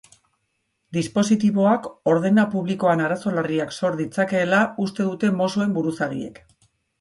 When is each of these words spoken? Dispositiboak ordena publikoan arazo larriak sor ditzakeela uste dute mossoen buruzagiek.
Dispositiboak 0.95 1.89
ordena 2.13 2.45
publikoan 2.53 3.03
arazo 3.09 3.35
larriak 3.35 3.75
sor 3.77 3.99
ditzakeela 4.01 4.63
uste 4.87 5.07
dute 5.11 5.31
mossoen 5.43 5.77
buruzagiek. 5.79 6.43